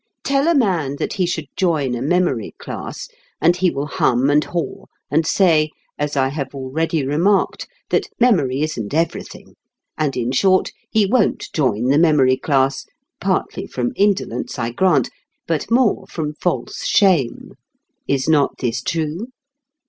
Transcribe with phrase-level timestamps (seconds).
[0.23, 3.07] Tell a man that he should join a memory class,
[3.39, 8.63] and he will hum and haw, and say, as I have already remarked, that memory
[8.63, 9.53] isn't everything;
[9.99, 12.83] and, in short, he won't join the memory class,
[13.19, 15.11] partly from indolence, I grant,
[15.45, 17.51] but more from false shame.
[18.07, 19.27] (Is not this true?)